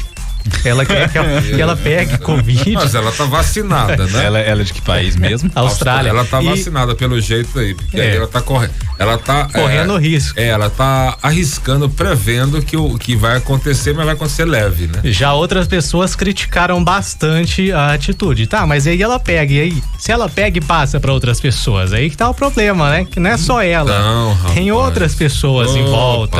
Ela 0.64 0.84
quer 0.84 1.10
que 1.10 1.18
ela, 1.18 1.42
que 1.42 1.60
ela 1.62 1.76
pegue 1.76 2.18
Covid. 2.18 2.72
Mas 2.74 2.94
ela 2.94 3.12
tá 3.12 3.24
vacinada, 3.24 4.06
né? 4.06 4.24
Ela, 4.24 4.38
ela 4.40 4.60
é 4.60 4.64
de 4.64 4.72
que 4.72 4.80
país 4.82 5.16
mesmo? 5.16 5.50
Austrália. 5.54 6.10
Ela 6.10 6.24
tá 6.24 6.42
E- 6.42 6.46
vacinada 6.46 6.94
pelo 6.94 7.20
jeito 7.20 7.58
aí, 7.58 7.74
porque 7.74 7.96
É. 7.98 8.10
aí 8.10 8.16
ela 8.16 8.26
tá 8.28 8.40
correndo. 8.40 8.72
Ela 8.98 9.18
tá 9.18 9.44
Correndo 9.52 9.96
é, 9.96 10.00
risco. 10.00 10.40
É, 10.40 10.46
ela 10.48 10.70
tá 10.70 11.18
arriscando, 11.22 11.88
prevendo 11.88 12.62
que 12.62 12.76
o 12.76 12.96
que 12.98 13.14
vai 13.14 13.36
acontecer, 13.36 13.92
mas 13.94 14.06
vai 14.06 14.14
acontecer 14.14 14.44
leve, 14.46 14.86
né? 14.86 15.00
Já 15.04 15.34
outras 15.34 15.68
pessoas 15.68 16.16
criticaram 16.16 16.82
bastante 16.82 17.70
a 17.72 17.92
atitude. 17.92 18.46
Tá, 18.46 18.66
mas 18.66 18.86
aí 18.86 19.02
ela 19.02 19.18
pega, 19.20 19.52
e 19.52 19.60
aí? 19.60 19.82
Se 19.98 20.10
ela 20.12 20.28
pega 20.28 20.58
e 20.58 20.60
passa 20.60 20.98
pra 20.98 21.12
outras 21.12 21.40
pessoas, 21.40 21.92
aí 21.92 22.08
que 22.08 22.16
tá 22.16 22.28
o 22.28 22.34
problema, 22.34 22.90
né? 22.90 23.04
Que 23.04 23.20
não 23.20 23.30
é 23.30 23.36
só 23.36 23.62
ela. 23.62 23.98
Não, 23.98 24.32
rapaz. 24.34 24.54
Tem 24.54 24.72
outras 24.72 25.14
pessoas 25.14 25.74
em 25.76 25.84
volta. 25.84 26.38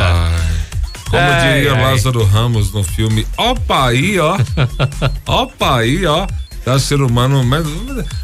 Como 1.11 1.23
Ai, 1.23 1.55
diria 1.55 1.75
ai. 1.75 1.83
Lázaro 1.83 2.25
Ramos 2.25 2.73
no 2.73 2.83
filme, 2.83 3.27
opa 3.37 3.89
aí, 3.89 4.19
ó. 4.19 4.37
opa 5.27 5.79
aí, 5.79 6.05
ó. 6.05 6.27
Tá 6.67 6.81
ser 6.81 7.01
humano, 7.01 7.45
mas 7.45 7.65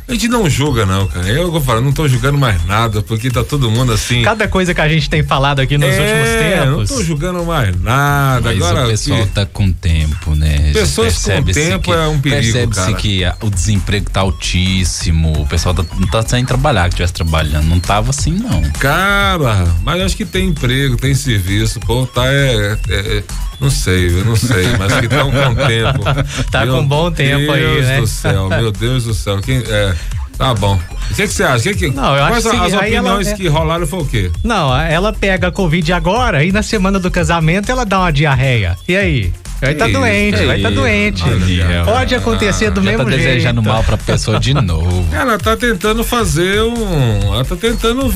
a 0.08 0.12
gente 0.12 0.26
não 0.26 0.50
julga, 0.50 0.84
não, 0.84 1.06
cara. 1.06 1.28
Eu 1.28 1.52
vou 1.52 1.60
falar, 1.60 1.80
não 1.80 1.92
tô 1.92 2.08
julgando 2.08 2.36
mais 2.36 2.66
nada, 2.66 3.00
porque 3.00 3.30
tá 3.30 3.44
todo 3.44 3.70
mundo 3.70 3.92
assim. 3.92 4.22
Cada 4.22 4.48
coisa 4.48 4.74
que 4.74 4.80
a 4.80 4.88
gente 4.88 5.08
tem 5.08 5.22
falado 5.22 5.60
aqui 5.60 5.78
nos 5.78 5.88
é, 5.88 6.00
últimos 6.00 6.28
tempos. 6.28 6.90
Não 6.90 6.96
tô 6.96 7.04
julgando 7.04 7.44
mais 7.44 7.80
nada. 7.80 8.40
Mas 8.40 8.56
Agora, 8.56 8.86
o 8.86 8.90
pessoal 8.90 9.22
que... 9.22 9.32
tá 9.32 9.46
com 9.46 9.70
tempo, 9.70 10.34
né? 10.34 10.72
Pessoas 10.72 11.22
com 11.22 11.40
tempo 11.44 11.84
que, 11.84 11.90
é 11.92 12.08
um 12.08 12.20
perigo, 12.20 12.52
Percebe-se 12.52 12.94
que 12.94 13.22
o 13.42 13.48
desemprego 13.48 14.10
tá 14.10 14.22
altíssimo, 14.22 15.40
o 15.40 15.46
pessoal 15.46 15.72
tá, 15.72 15.84
não 15.96 16.08
tá 16.08 16.24
sem 16.26 16.44
trabalhar, 16.44 16.88
que 16.88 16.94
estivesse 16.94 17.12
trabalhando. 17.12 17.68
Não 17.68 17.78
tava 17.78 18.10
assim, 18.10 18.32
não. 18.32 18.60
Cara, 18.72 19.68
mas 19.84 20.00
acho 20.00 20.16
que 20.16 20.24
tem 20.24 20.48
emprego, 20.48 20.96
tem 20.96 21.14
serviço, 21.14 21.78
pô, 21.78 22.08
tá 22.08 22.26
é, 22.26 22.76
é, 22.88 23.18
é 23.18 23.24
não 23.62 23.70
sei, 23.70 24.08
eu 24.08 24.24
não 24.24 24.34
sei, 24.34 24.76
mas 24.76 24.92
que 24.98 25.06
tá 25.06 25.24
um 25.24 25.30
bom 25.30 25.54
tempo. 25.66 26.50
Tá 26.50 26.66
meu 26.66 26.74
com 26.74 26.84
bom 26.84 27.12
tempo 27.12 27.52
Deus 27.52 27.54
aí, 27.54 27.82
né? 27.82 28.00
Do 28.00 28.06
céu, 28.08 28.31
meu 28.48 28.72
Deus 28.72 29.04
do 29.04 29.14
céu. 29.14 29.40
Quem, 29.40 29.58
é, 29.58 29.94
tá 30.36 30.54
bom. 30.54 30.78
O 31.10 31.14
que, 31.14 31.22
que 31.22 31.28
você 31.28 31.44
acha? 31.44 31.62
Que, 31.62 31.74
que, 31.74 31.90
não, 31.90 32.16
eu 32.16 32.26
quais 32.26 32.46
acho 32.46 32.56
as 32.62 32.70
que, 32.70 32.76
opiniões 32.76 33.26
ela, 33.28 33.36
que 33.36 33.48
rolaram 33.48 33.86
foi 33.86 34.00
o 34.00 34.06
quê? 34.06 34.30
Não, 34.42 34.76
ela 34.76 35.12
pega 35.12 35.48
a 35.48 35.52
Covid 35.52 35.92
agora 35.92 36.44
e 36.44 36.52
na 36.52 36.62
semana 36.62 36.98
do 36.98 37.10
casamento 37.10 37.70
ela 37.70 37.84
dá 37.84 38.00
uma 38.00 38.12
diarreia. 38.12 38.76
E 38.88 38.96
aí? 38.96 39.32
Vai 39.62 39.74
estar 39.74 39.86
tá 39.86 39.92
doente, 39.92 40.44
vai 40.44 40.56
estar 40.56 40.70
tá 40.70 40.74
doente. 40.74 41.22
Olha, 41.22 41.84
Pode 41.84 42.14
acontecer 42.16 42.70
do 42.72 42.82
já 42.82 42.90
mesmo 42.90 43.04
tá 43.04 43.10
jeito. 43.12 43.24
desejando 43.24 43.62
mal 43.62 43.84
pra 43.84 43.96
pessoa 43.96 44.40
de 44.40 44.52
novo. 44.54 45.06
Ela 45.14 45.38
tá 45.38 45.56
tentando 45.56 46.02
fazer 46.02 46.62
um. 46.62 47.32
Ela 47.32 47.44
tá 47.44 47.54
tentando 47.54 48.12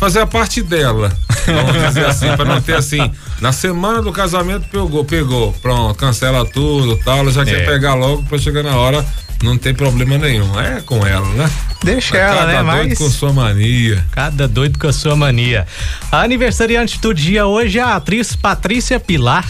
fazer 0.00 0.18
a 0.18 0.26
parte 0.26 0.60
dela. 0.62 1.12
Vamos 1.46 1.86
dizer 1.86 2.06
assim, 2.06 2.34
pra 2.34 2.44
não 2.44 2.60
ter 2.60 2.74
assim. 2.74 3.08
Na 3.40 3.52
semana 3.52 4.02
do 4.02 4.10
casamento 4.10 4.66
pegou, 4.68 5.04
pegou. 5.04 5.52
Pronto, 5.62 5.94
cancela 5.96 6.44
tudo 6.44 6.96
tal. 7.04 7.18
Ela 7.18 7.30
já 7.30 7.42
é. 7.42 7.44
quer 7.44 7.66
pegar 7.66 7.94
logo 7.94 8.24
pra 8.24 8.36
chegar 8.36 8.64
na 8.64 8.74
hora. 8.74 9.06
Não 9.44 9.56
tem 9.56 9.72
problema 9.72 10.18
nenhum. 10.18 10.58
É 10.58 10.80
com 10.80 11.06
ela, 11.06 11.26
né? 11.34 11.48
Deixa 11.84 12.14
Mas 12.14 12.20
ela, 12.20 12.34
cada 12.34 12.62
né? 12.64 12.72
doido 12.72 12.88
Mas... 12.88 12.98
com 12.98 13.10
sua 13.10 13.32
mania. 13.32 14.04
Cada 14.10 14.48
doido 14.48 14.76
com 14.76 14.88
a 14.88 14.92
sua 14.92 15.14
mania. 15.14 15.68
A 16.10 16.22
aniversariante 16.22 17.00
do 17.00 17.14
dia 17.14 17.46
hoje 17.46 17.78
é 17.78 17.82
a 17.82 17.94
atriz 17.94 18.34
Patrícia 18.34 18.98
Pilar. 18.98 19.46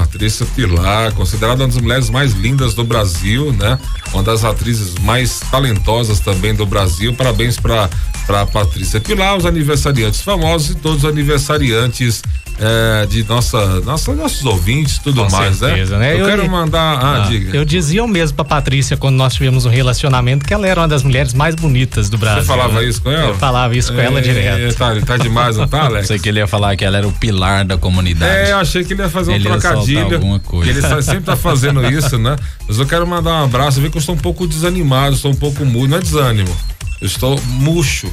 Patrícia 0.00 0.44
Pilar, 0.54 1.12
considerada 1.12 1.62
uma 1.62 1.68
das 1.72 1.80
mulheres 1.80 2.10
mais 2.10 2.32
lindas 2.34 2.74
do 2.74 2.84
Brasil, 2.84 3.52
né? 3.52 3.78
Uma 4.12 4.22
das 4.22 4.44
atrizes 4.44 4.94
mais 5.02 5.40
talentosas 5.50 6.20
também 6.20 6.54
do 6.54 6.66
Brasil. 6.66 7.14
Parabéns 7.14 7.58
para 7.58 7.88
para 8.26 8.44
Patrícia 8.44 9.00
Pilar, 9.00 9.36
os 9.36 9.46
aniversariantes 9.46 10.20
famosos 10.20 10.70
e 10.70 10.74
todos 10.74 11.04
os 11.04 11.08
aniversariantes 11.08 12.22
é, 12.58 13.06
de 13.06 13.22
nossa, 13.22 13.80
nossa, 13.82 14.12
nossos 14.14 14.44
ouvintes 14.44 14.98
tudo 14.98 15.22
Com 15.24 15.30
mais, 15.30 15.60
né? 15.60 15.68
certeza, 15.68 15.98
né? 15.98 16.14
Eu, 16.14 16.18
Eu- 16.20 16.26
quero 16.26 16.50
mandar. 16.50 16.98
Ah, 16.98 17.24
Ah, 17.24 17.28
diga. 17.28 17.54
eu 17.56 17.64
dizia 17.64 18.02
o 18.02 18.08
mesmo 18.08 18.34
pra 18.34 18.44
Patrícia 18.46 18.96
quando 18.96 19.14
nós 19.16 19.34
tivemos 19.34 19.64
um 19.66 19.68
relacionamento 19.68 20.44
que 20.44 20.52
ela 20.54 20.66
era 20.66 20.80
uma 20.80 20.88
das 20.88 21.02
mulheres 21.04 21.34
mais 21.34 21.54
bonitas 21.54 22.08
do 22.08 22.16
Brasil. 22.18 22.40
Você 22.42 22.46
falava 22.48 22.80
né? 22.80 22.88
isso 22.88 23.00
com 23.02 23.10
ela? 23.12 23.28
Eu 23.28 23.34
falava 23.36 23.76
isso 23.76 23.92
com 23.92 24.00
ela 24.00 24.18
É, 24.18 24.22
direto. 24.22 24.74
Tá, 24.76 24.96
tá 25.04 25.16
demais, 25.18 25.56
não 25.58 25.68
tá, 25.68 25.82
Alex? 25.86 26.08
Sei 26.08 26.18
que 26.18 26.28
ele 26.30 26.40
ia 26.40 26.46
falar 26.48 26.74
que 26.76 26.84
ela 26.84 26.96
era 26.98 27.06
o 27.06 27.12
pilar 27.12 27.64
da 27.64 27.76
comunidade. 27.78 28.48
É, 28.48 28.52
eu 28.52 28.56
achei 28.58 28.82
que 28.82 28.92
ele 28.94 29.02
ia 29.02 29.08
fazer 29.10 29.32
um 29.32 29.34
Ele 29.34 29.44
trocadilho. 29.44 29.85
Alguma 30.14 30.40
coisa. 30.40 30.64
que 30.72 30.78
Ele 30.78 30.80
sa- 30.86 31.02
sempre 31.02 31.24
tá 31.24 31.36
fazendo 31.36 31.84
isso, 31.90 32.18
né? 32.18 32.36
Mas 32.66 32.78
eu 32.78 32.86
quero 32.86 33.06
mandar 33.06 33.42
um 33.42 33.44
abraço. 33.44 33.80
Vi 33.80 33.90
que 33.90 33.96
eu 33.96 34.00
estou 34.00 34.14
um 34.14 34.18
pouco 34.18 34.46
desanimado, 34.46 35.14
estou 35.14 35.30
um 35.30 35.36
pouco 35.36 35.64
mudo. 35.64 35.88
Não 35.90 35.98
é 35.98 36.00
desânimo. 36.00 36.54
Eu 37.00 37.06
estou 37.06 37.40
murcho. 37.46 38.08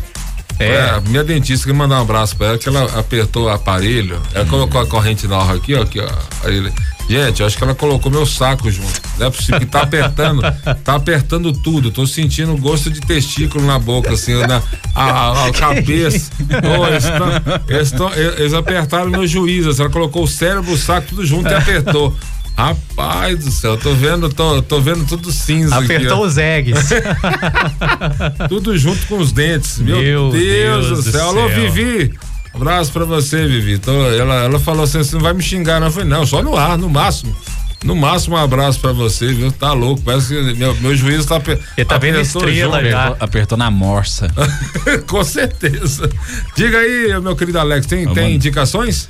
É, 0.59 0.99
minha 1.09 1.23
dentista 1.23 1.65
que 1.65 1.73
mandar 1.73 1.97
um 1.99 2.01
abraço 2.03 2.35
pra 2.37 2.47
ela, 2.47 2.57
que 2.57 2.69
ela 2.69 2.83
apertou 2.99 3.45
o 3.45 3.49
aparelho, 3.49 4.21
ela 4.33 4.45
colocou 4.45 4.79
a 4.79 4.85
corrente 4.85 5.27
na 5.27 5.37
hora 5.39 5.57
aqui, 5.57 5.73
ó, 5.73 5.81
aqui, 5.81 5.99
ó. 5.99 6.07
Aí 6.47 6.55
ele, 6.57 6.71
gente, 7.09 7.41
eu 7.41 7.45
acho 7.47 7.57
que 7.57 7.63
ela 7.63 7.75
colocou 7.75 8.11
meu 8.11 8.25
saco 8.25 8.69
junto. 8.71 9.01
Não 9.19 9.27
é 9.27 9.29
possível 9.29 9.59
que 9.59 9.65
tá 9.65 9.81
apertando, 9.81 10.41
tá 10.83 10.95
apertando 10.95 11.51
tudo. 11.53 11.91
Tô 11.91 12.05
sentindo 12.07 12.55
gosto 12.57 12.89
de 12.89 12.99
testículo 13.01 13.65
na 13.65 13.77
boca, 13.77 14.13
assim, 14.13 14.33
na 14.47 14.61
a, 14.95 15.03
a- 15.03 15.47
a 15.47 15.51
cabeça. 15.53 16.31
Ô, 16.79 16.87
eles, 16.87 17.03
tão- 17.03 17.67
eles, 17.75 17.91
tão- 17.91 18.13
eles 18.13 18.53
apertaram 18.53 19.09
meu 19.11 19.27
juízo, 19.27 19.69
assim, 19.69 19.81
ela 19.81 19.91
colocou 19.91 20.23
o 20.23 20.27
cérebro, 20.27 20.71
o 20.73 20.77
saco, 20.77 21.07
tudo 21.09 21.25
junto 21.25 21.49
e 21.49 21.53
apertou. 21.53 22.15
Rapaz 22.55 23.39
do 23.45 23.49
céu, 23.51 23.75
tô 23.77 23.95
vendo, 23.95 24.29
tô, 24.29 24.61
tô 24.61 24.79
vendo 24.79 25.05
tudo 25.07 25.31
cinza 25.31 25.75
aqui, 25.75 25.85
Apertou 25.85 26.19
ó. 26.19 26.25
os 26.27 26.37
eggs. 26.37 26.87
Tudo 28.47 28.77
junto 28.77 29.05
com 29.07 29.17
os 29.17 29.31
dentes. 29.31 29.79
Meu, 29.79 29.97
Meu 29.99 30.29
Deus, 30.31 30.85
Deus 30.87 30.87
do 30.89 30.95
do 31.03 31.11
céu. 31.17 31.27
Alô, 31.29 31.49
céu. 31.49 31.71
Vivi. 31.71 32.13
Abraço 32.53 32.91
pra 32.91 33.03
você, 33.03 33.45
Vivi. 33.47 33.73
Então, 33.73 34.05
ela, 34.05 34.43
ela 34.43 34.59
falou 34.59 34.83
assim: 34.83 34.99
você 34.99 35.15
não 35.15 35.21
vai 35.21 35.33
me 35.33 35.41
xingar, 35.41 35.79
não. 35.79 35.87
Eu 35.87 35.91
falei, 35.91 36.09
não, 36.09 36.25
só 36.25 36.41
no 36.41 36.55
ar, 36.55 36.77
no 36.77 36.89
máximo. 36.89 37.35
No 37.83 37.95
máximo, 37.95 38.35
um 38.35 38.39
abraço 38.39 38.79
pra 38.79 38.93
você, 38.93 39.33
viu? 39.33 39.51
Tá 39.51 39.73
louco. 39.73 40.01
Parece 40.03 40.29
que 40.29 40.53
meu, 40.53 40.73
meu 40.75 40.95
juízo 40.95 41.27
tá. 41.27 41.41
Ele 41.77 41.85
tá 41.85 41.97
vendo 41.97 42.15
apertou 42.15 42.41
estrela 42.41 42.83
já. 42.83 43.07
Apertou, 43.07 43.25
apertou 43.25 43.57
na 43.57 43.69
morsa. 43.69 44.31
Com 45.07 45.23
certeza. 45.23 46.09
Diga 46.55 46.77
aí, 46.77 47.19
meu 47.21 47.35
querido 47.35 47.59
Alex, 47.59 47.85
tem, 47.85 48.03
Vamos. 48.05 48.17
tem 48.17 48.35
indicações? 48.35 49.09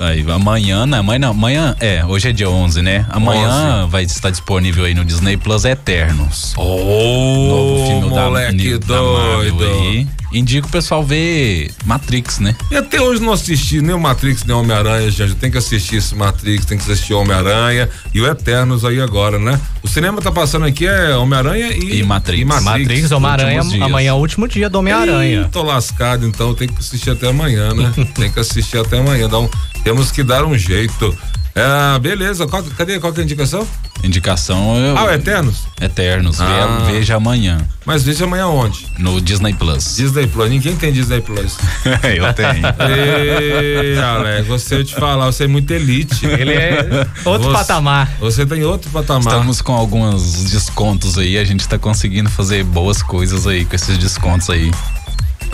Aí, 0.00 0.24
amanhã, 0.30 0.86
né? 0.86 0.98
Amanhã 0.98 1.18
não, 1.20 1.30
amanhã, 1.30 1.76
é, 1.78 2.04
hoje 2.04 2.28
é 2.28 2.32
dia 2.32 2.50
11, 2.50 2.82
né? 2.82 3.06
Amanhã 3.08 3.86
vai 3.88 4.02
estar 4.02 4.30
disponível 4.30 4.84
aí 4.84 4.94
no 4.94 5.04
Disney 5.04 5.36
Plus 5.36 5.64
Eternos. 5.64 6.52
Ô, 6.56 7.48
Novo 7.48 7.86
filme 7.86 8.14
da, 8.14 8.22
moleque 8.24 8.78
da 8.78 8.96
doido. 8.96 9.64
aí. 9.64 10.06
Indico 10.32 10.66
o 10.66 10.70
pessoal 10.70 11.04
ver 11.04 11.70
Matrix, 11.84 12.40
né? 12.40 12.56
E 12.68 12.76
até 12.76 13.00
hoje 13.00 13.22
não 13.22 13.32
assisti 13.32 13.80
nem 13.80 13.94
o 13.94 14.00
Matrix, 14.00 14.42
nem 14.44 14.56
o 14.56 14.58
Homem-Aranha, 14.58 15.08
gente. 15.08 15.36
Tem 15.36 15.48
que 15.48 15.58
assistir 15.58 15.96
esse 15.96 16.12
Matrix, 16.16 16.64
tem 16.64 16.76
que 16.76 16.90
assistir 16.90 17.14
o 17.14 17.20
Homem-Aranha 17.20 17.88
e 18.12 18.20
o 18.20 18.26
Eternos 18.26 18.84
aí 18.84 19.00
agora, 19.00 19.38
né? 19.38 19.60
O 19.80 19.86
cinema 19.86 20.20
tá 20.20 20.32
passando 20.32 20.66
aqui 20.66 20.88
é 20.88 21.14
Homem-Aranha 21.14 21.68
e, 21.68 22.00
E 22.00 22.02
Matrix. 22.02 22.44
Matrix, 22.64 23.12
Homem-Aranha, 23.12 23.58
últimos 23.58 23.72
dias. 23.74 23.86
amanhã 23.86 24.10
é 24.10 24.12
o 24.12 24.16
último 24.16 24.48
dia 24.48 24.68
do 24.68 24.80
Homem-Aranha. 24.80 25.48
Tô 25.52 25.62
lascado, 25.62 26.26
então 26.26 26.52
tem 26.52 26.66
que 26.66 26.80
assistir 26.80 27.10
até 27.10 27.28
amanhã, 27.28 27.72
né? 27.72 27.92
tem 28.16 28.28
que 28.28 28.40
assistir 28.40 28.78
até 28.78 28.98
amanhã. 28.98 29.28
Dá 29.28 29.38
um, 29.38 29.48
temos 29.84 30.10
que 30.10 30.22
dar 30.24 30.44
um 30.44 30.56
jeito. 30.58 31.16
É, 31.56 31.98
beleza, 32.00 32.48
qual- 32.48 32.64
cadê? 32.76 32.98
Qual 32.98 33.12
que 33.12 33.20
é 33.20 33.22
a 33.22 33.24
indicação? 33.24 33.64
Indicação 34.02 34.76
eu, 34.76 34.98
Ah, 34.98 35.04
o 35.04 35.10
Eternos? 35.12 35.62
Eternos. 35.80 36.40
Ah. 36.40 36.82
Veja 36.90 37.14
amanhã 37.14 37.58
Mas 37.86 38.02
veja 38.02 38.24
amanhã 38.24 38.48
onde? 38.48 38.86
no 38.98 39.20
Disney 39.20 39.54
Plus. 39.54 39.94
Disney 39.96 40.26
Plus. 40.26 40.50
Ninguém 40.50 40.74
tem 40.76 40.92
Disney 40.92 41.20
Plus. 41.20 41.56
eu 42.02 42.34
tenho. 42.34 42.66
Ei, 42.90 43.98
Alex, 43.98 44.46
você 44.48 44.74
eu 44.74 44.84
te 44.84 44.94
falar, 44.96 45.26
você 45.26 45.44
é 45.44 45.46
muito 45.46 45.70
elite. 45.72 46.26
Ele 46.26 46.52
é 46.54 47.06
outro 47.24 47.48
Você- 47.48 47.52
patamar. 47.56 48.10
Você 48.18 48.44
tem 48.44 48.64
outro 48.64 48.90
patamar. 48.90 49.32
Estamos 49.32 49.62
com 49.62 49.72
alguns 49.74 50.44
descontos 50.50 51.16
aí, 51.16 51.38
a 51.38 51.44
gente 51.44 51.66
tá 51.68 51.78
conseguindo 51.78 52.28
fazer 52.28 52.64
boas 52.64 53.00
coisas 53.02 53.46
aí 53.46 53.64
com 53.64 53.76
esses 53.76 53.96
descontos 53.96 54.50
aí. 54.50 54.70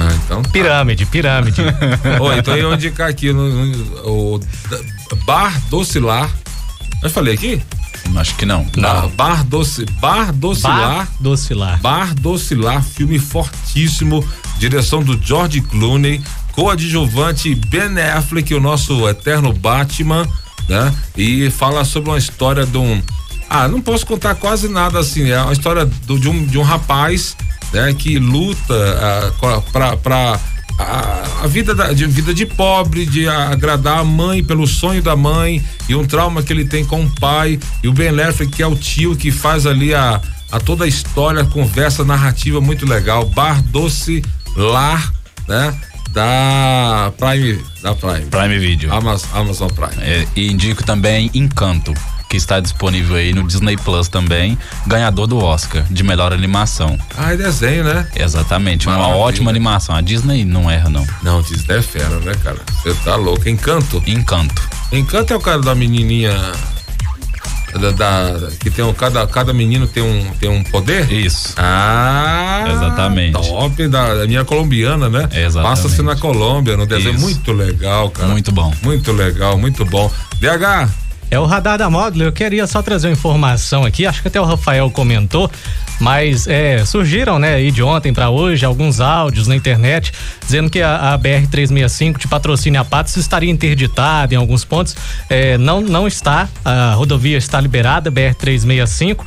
Ah, 0.01 0.15
então. 0.25 0.43
tá. 0.43 0.49
Pirâmide, 0.51 1.05
pirâmide. 1.07 1.61
Ô, 2.21 2.33
então 2.33 2.57
eu 2.57 2.69
vou 2.69 2.75
indicar 2.75 3.09
aqui 3.11 3.33
no, 3.33 3.67
no- 3.67 4.35
o 4.37 4.41
Bar 5.27 5.61
Docilar. 5.69 6.31
Eu 7.03 7.11
falei 7.11 7.35
aqui? 7.35 7.61
Acho 8.17 8.35
que 8.37 8.45
não. 8.47 8.67
Ah, 8.83 9.09
Bar 9.15 9.45
Doce, 9.45 9.85
Bar 10.01 10.33
Docilar. 10.33 10.81
Bar 11.07 11.09
docilar. 11.21 11.81
Bar 11.81 12.15
Docilar, 12.15 12.83
filme 12.83 13.19
fortíssimo, 13.19 14.27
direção 14.59 15.03
do 15.03 15.21
George 15.23 15.61
Clooney, 15.61 16.21
coadjuvante 16.53 17.55
Ben 17.55 17.99
Affleck, 18.01 18.53
o 18.55 18.61
nosso 18.61 19.09
eterno 19.09 19.53
Batman, 19.53 20.27
né? 20.69 20.93
E 21.17 21.51
fala 21.51 21.85
sobre 21.85 22.11
uma 22.11 22.19
história 22.19 22.65
de 22.67 22.79
um. 22.79 23.03
Ah, 23.49 23.69
não 23.69 23.81
posso 23.81 24.07
contar 24.07 24.35
quase 24.37 24.69
nada 24.69 24.99
assim, 24.99 25.29
é 25.31 25.41
uma 25.41 25.53
história 25.53 25.85
do- 25.85 26.19
de, 26.19 26.29
um, 26.29 26.45
de 26.47 26.57
um 26.59 26.63
rapaz, 26.63 27.37
né? 27.73 27.95
Que 27.95 28.19
luta 28.19 28.75
ah, 29.43 29.97
pra 29.97 30.41
a, 30.81 31.45
a 31.45 31.47
vida 31.47 31.75
da, 31.75 31.93
de 31.93 32.07
vida 32.07 32.33
de 32.33 32.47
pobre, 32.47 33.05
de 33.05 33.29
agradar 33.29 33.99
a 33.99 34.05
mãe 34.05 34.43
pelo 34.43 34.67
sonho 34.67 35.03
da 35.03 35.15
mãe 35.15 35.63
e 35.89 35.95
um 35.95 36.07
trauma 36.07 36.43
que 36.43 36.53
ele 36.53 36.65
tem 36.65 36.85
com 36.85 37.05
o 37.05 37.11
pai 37.21 37.59
e 37.83 37.89
o 37.89 37.93
Ben 37.93 38.09
Affleck 38.21 38.51
que 38.51 38.63
é 38.63 38.67
o 38.67 38.75
tio 38.75 39.15
que 39.15 39.31
faz 39.31 39.67
ali 39.67 39.95
a, 39.95 40.21
a 40.51 40.59
toda 40.59 40.85
a 40.85 40.89
história, 40.89 41.43
a 41.43 41.47
conversa 41.47 42.05
narrativa 42.05 42.61
muito 42.61 42.87
legal. 42.87 43.27
Bar 43.27 43.63
Doce 43.63 44.25
Lar, 44.57 45.13
né? 45.47 45.79
Da 46.11 47.13
Prime, 47.17 47.63
da 47.83 47.95
Prime. 47.95 48.27
Prime 48.27 48.59
Video. 48.59 48.93
Amazon, 48.93 49.31
Amazon 49.33 49.69
Prime. 49.69 50.03
É, 50.03 50.27
e 50.35 50.51
indico 50.51 50.83
também 50.83 51.31
Encanto, 51.35 51.95
que 52.31 52.37
está 52.37 52.61
disponível 52.61 53.17
aí 53.17 53.35
no 53.35 53.43
Disney 53.43 53.77
Plus 53.77 54.07
também, 54.09 54.57
ganhador 54.87 55.27
do 55.27 55.37
Oscar 55.39 55.83
de 55.91 56.03
melhor 56.05 56.33
animação. 56.33 56.97
Ah, 57.19 57.33
é 57.35 57.37
desenho, 57.37 57.83
né? 57.83 58.07
Exatamente, 58.15 58.87
uma 58.87 58.97
Maravilha. 58.97 59.19
ótima 59.21 59.51
animação. 59.51 59.97
A 59.97 60.01
Disney 60.01 60.45
não 60.45 60.71
erra, 60.71 60.89
não. 60.89 61.05
Não, 61.25 61.43
Disney 61.43 61.79
é 61.79 61.83
fera, 61.83 62.21
né, 62.21 62.33
cara? 62.43 62.59
Você 62.83 62.95
tá 63.05 63.17
louco. 63.17 63.49
Encanto. 63.49 64.01
Encanto. 64.07 64.63
Encanto 64.93 65.33
é 65.33 65.37
o 65.37 65.41
cara 65.41 65.59
da 65.61 65.75
menininha. 65.75 66.33
Da, 67.81 67.91
da- 67.93 68.51
que 68.59 68.69
tem 68.69 68.85
um, 68.85 68.93
cada, 68.93 69.25
cada 69.29 69.53
menino 69.53 69.87
tem 69.87 70.03
um, 70.03 70.31
tem 70.41 70.49
um 70.51 70.63
poder? 70.65 71.11
Isso. 71.13 71.55
Ah, 71.57 72.65
Exatamente. 72.69 73.33
Top 73.49 73.89
da, 73.89 74.15
da 74.15 74.27
minha 74.27 74.45
colombiana, 74.45 75.09
né? 75.09 75.29
Exatamente. 75.33 75.63
Passa-se 75.83 76.03
na 76.03 76.17
Colômbia, 76.17 76.77
no 76.77 76.85
desenho. 76.85 77.15
Isso. 77.15 77.21
Muito 77.21 77.53
legal, 77.53 78.11
cara. 78.11 78.29
Muito 78.29 78.51
bom. 78.51 78.73
Muito 78.83 79.13
legal, 79.13 79.57
muito 79.57 79.85
bom. 79.85 80.11
DH, 80.41 80.91
É 81.31 81.39
o 81.39 81.45
radar 81.45 81.79
da 81.79 81.89
módulo. 81.89 82.25
Eu 82.25 82.33
queria 82.33 82.67
só 82.67 82.83
trazer 82.83 83.07
uma 83.07 83.13
informação 83.13 83.85
aqui. 83.85 84.05
Acho 84.07 84.21
que 84.21 84.29
até 84.29 84.41
o 84.41 84.45
Rafael 84.45 84.91
comentou, 84.91 85.51
mas 86.01 86.49
é, 86.49 86.85
surgiram, 86.85 87.39
né, 87.39 87.55
aí 87.55 87.71
de 87.71 87.83
ontem 87.83 88.13
para 88.13 88.31
hoje 88.31 88.65
alguns 88.65 89.01
áudios 89.01 89.47
na 89.47 89.55
internet 89.55 90.13
dizendo 90.45 90.69
que 90.69 90.83
a, 90.83 91.13
a 91.13 91.17
BR 91.17 91.47
365 91.51 92.19
de 92.19 92.27
patrocínio 92.27 92.81
a 92.81 92.85
Patos 92.85 93.17
estaria 93.17 93.51
interditada 93.51 94.35
em 94.35 94.37
alguns 94.37 94.65
pontos. 94.65 94.97
É, 95.29 95.57
não, 95.57 95.81
não 95.81 96.09
está. 96.09 96.49
A 96.65 96.95
rodovia 96.95 97.39
está 97.39 97.61
liberada, 97.61 98.11
BR 98.11 98.35
365 98.37 99.25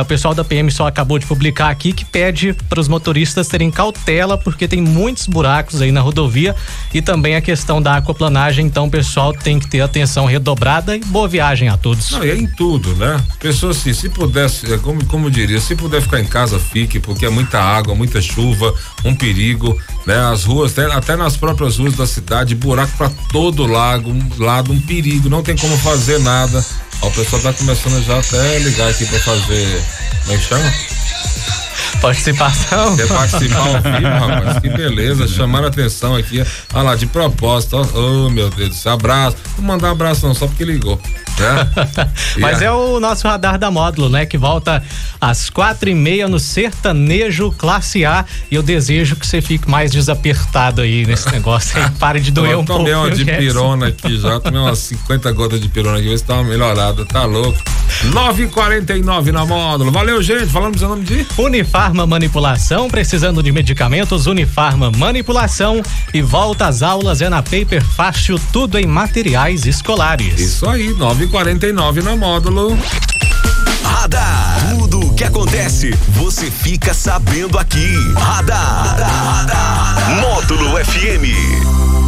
o 0.00 0.04
pessoal 0.04 0.34
da 0.34 0.44
PM 0.44 0.70
só 0.70 0.86
acabou 0.86 1.18
de 1.18 1.26
publicar 1.26 1.70
aqui 1.70 1.92
que 1.92 2.04
pede 2.04 2.54
para 2.68 2.80
os 2.80 2.88
motoristas 2.88 3.48
terem 3.48 3.70
cautela 3.70 4.36
porque 4.36 4.68
tem 4.68 4.80
muitos 4.80 5.26
buracos 5.26 5.80
aí 5.80 5.90
na 5.90 6.00
rodovia 6.00 6.54
e 6.92 7.00
também 7.00 7.34
a 7.34 7.40
questão 7.40 7.80
da 7.80 7.96
aquaplanagem, 7.96 8.66
então 8.66 8.86
o 8.86 8.90
pessoal 8.90 9.32
tem 9.32 9.58
que 9.58 9.66
ter 9.66 9.80
atenção 9.80 10.26
redobrada 10.26 10.96
e 10.96 11.00
boa 11.00 11.26
viagem 11.28 11.68
a 11.68 11.76
todos. 11.76 12.10
Não, 12.10 12.24
e 12.24 12.30
é 12.30 12.36
em 12.36 12.46
tudo, 12.46 12.94
né? 12.96 13.20
Pessoas 13.38 13.78
assim, 13.78 13.92
se 13.94 14.08
pudesse, 14.08 14.72
é 14.72 14.78
como 14.78 15.04
como 15.06 15.30
diria, 15.30 15.60
se 15.60 15.74
puder 15.74 16.02
ficar 16.02 16.20
em 16.20 16.26
casa, 16.26 16.58
fique, 16.58 17.00
porque 17.00 17.24
é 17.24 17.30
muita 17.30 17.60
água, 17.60 17.94
muita 17.94 18.20
chuva, 18.20 18.74
um 19.04 19.14
perigo, 19.14 19.78
né? 20.06 20.16
As 20.30 20.44
ruas, 20.44 20.72
até, 20.72 20.92
até 20.92 21.16
nas 21.16 21.36
próprias 21.36 21.78
ruas 21.78 21.96
da 21.96 22.06
cidade, 22.06 22.54
buraco 22.54 22.96
para 22.96 23.10
todo 23.32 23.66
lago, 23.66 24.14
lado, 24.38 24.72
um 24.72 24.80
perigo, 24.80 25.28
não 25.28 25.42
tem 25.42 25.56
como 25.56 25.76
fazer 25.78 26.18
nada. 26.20 26.64
O 27.02 27.10
pessoal 27.10 27.42
tá 27.42 27.52
começando 27.54 28.02
já 28.04 28.18
até 28.18 28.58
ligar 28.58 28.90
aqui 28.90 29.06
para 29.06 29.18
fazer, 29.20 29.82
como 30.24 30.32
é 30.32 30.36
que 30.36 30.44
chama? 30.44 30.99
Participação. 32.00 32.96
Quer 32.96 33.08
participar 33.08 33.58
ao 33.58 33.80
vivo, 33.80 34.08
rapaz? 34.08 34.58
Que 34.58 34.68
beleza, 34.68 35.28
chamaram 35.28 35.66
a 35.66 35.68
atenção 35.68 36.16
aqui. 36.16 36.44
Olha 36.72 36.82
lá, 36.82 36.94
de 36.94 37.06
propósito, 37.06 37.76
ó. 37.76 37.98
Oh, 37.98 38.30
meu 38.30 38.50
Deus 38.50 38.70
do 38.70 38.74
céu, 38.74 38.92
abraço. 38.92 39.36
Não 39.58 39.64
mandar 39.64 39.88
um 39.88 39.92
abraço 39.92 40.26
não, 40.26 40.34
só 40.34 40.46
porque 40.46 40.64
ligou. 40.64 41.00
Né? 41.38 41.68
Mas 42.38 42.62
é 42.62 42.70
o 42.70 43.00
nosso 43.00 43.26
radar 43.26 43.58
da 43.58 43.70
módulo, 43.70 44.08
né? 44.08 44.26
Que 44.26 44.36
volta 44.36 44.82
às 45.20 45.50
quatro 45.50 45.88
e 45.88 45.94
meia 45.94 46.28
no 46.28 46.38
sertanejo 46.38 47.50
classe 47.52 48.04
A. 48.04 48.24
E 48.50 48.54
eu 48.54 48.62
desejo 48.62 49.16
que 49.16 49.26
você 49.26 49.40
fique 49.40 49.68
mais 49.68 49.90
desapertado 49.90 50.80
aí 50.82 51.06
nesse 51.06 51.28
negócio 51.32 51.80
aí. 51.80 51.90
Pare 51.92 52.20
de 52.20 52.30
doer 52.30 52.56
um 52.56 52.64
pouco. 52.64 52.84
Tomei 52.84 52.94
uma 52.94 53.10
de 53.10 53.24
pirona 53.24 53.88
aqui 53.88 54.18
já, 54.18 54.40
tomei 54.40 54.60
umas 54.60 54.78
50 54.78 55.32
gotas 55.32 55.60
de 55.60 55.68
pirona 55.68 55.98
aqui, 55.98 56.08
ver 56.08 56.18
se 56.18 56.24
tá 56.24 56.34
uma 56.34 56.44
melhorada, 56.44 57.04
tá 57.04 57.24
louco. 57.24 57.58
9,49 58.08 59.30
na 59.30 59.44
módulo. 59.44 59.90
Valeu, 59.90 60.22
gente. 60.22 60.46
Falando 60.46 60.78
seu 60.78 60.88
nome 60.88 61.04
de 61.04 61.26
Unifarma 61.38 62.06
Manipulação, 62.06 62.88
precisando 62.88 63.42
de 63.42 63.52
medicamentos, 63.52 64.26
Unifarma 64.26 64.90
Manipulação 64.90 65.82
e 66.12 66.22
volta 66.22 66.66
às 66.66 66.82
aulas 66.82 67.20
é 67.20 67.28
na 67.28 67.42
Paper 67.42 67.84
Fácil, 67.84 68.40
tudo 68.52 68.78
em 68.78 68.86
materiais 68.86 69.66
escolares. 69.66 70.40
Isso 70.40 70.68
aí, 70.68 70.94
9,49 70.94 72.02
na 72.02 72.16
módulo. 72.16 72.78
Radar. 73.82 74.70
Tudo 74.78 75.00
o 75.00 75.14
que 75.14 75.24
acontece, 75.24 75.90
você 76.08 76.50
fica 76.50 76.94
sabendo 76.94 77.58
aqui. 77.58 77.94
Radar. 78.16 78.96
Radar. 78.96 80.20
Módulo 80.20 80.70
FM. 80.84 81.99